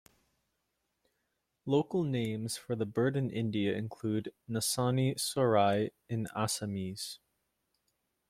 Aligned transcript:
Local 1.67 2.01
names 2.03 2.57
for 2.57 2.75
the 2.75 2.87
bird 2.87 3.15
in 3.15 3.29
India 3.29 3.75
include- 3.75 4.33
"Nasoni 4.49 5.13
sorai" 5.15 5.91
in 6.09 6.25
Assamese. 6.35 7.19